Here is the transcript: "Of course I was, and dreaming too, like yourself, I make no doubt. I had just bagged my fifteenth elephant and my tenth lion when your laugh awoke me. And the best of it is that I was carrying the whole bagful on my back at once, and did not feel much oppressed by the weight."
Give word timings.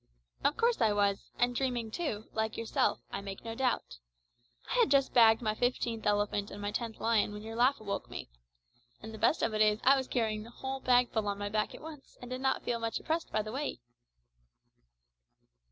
"Of 0.43 0.57
course 0.57 0.81
I 0.81 0.93
was, 0.93 1.29
and 1.37 1.55
dreaming 1.55 1.91
too, 1.91 2.25
like 2.33 2.57
yourself, 2.57 3.01
I 3.11 3.21
make 3.21 3.45
no 3.45 3.53
doubt. 3.53 3.99
I 4.67 4.73
had 4.79 4.89
just 4.89 5.13
bagged 5.13 5.43
my 5.43 5.53
fifteenth 5.53 6.07
elephant 6.07 6.49
and 6.49 6.59
my 6.59 6.71
tenth 6.71 6.99
lion 6.99 7.31
when 7.31 7.43
your 7.43 7.55
laugh 7.55 7.79
awoke 7.79 8.09
me. 8.09 8.27
And 9.03 9.13
the 9.13 9.19
best 9.19 9.43
of 9.43 9.53
it 9.53 9.61
is 9.61 9.77
that 9.81 9.89
I 9.89 9.95
was 9.97 10.07
carrying 10.07 10.41
the 10.41 10.49
whole 10.49 10.79
bagful 10.79 11.27
on 11.27 11.37
my 11.37 11.49
back 11.49 11.75
at 11.75 11.81
once, 11.81 12.17
and 12.19 12.31
did 12.31 12.41
not 12.41 12.63
feel 12.63 12.79
much 12.79 12.99
oppressed 12.99 13.31
by 13.31 13.43
the 13.43 13.51
weight." 13.51 13.79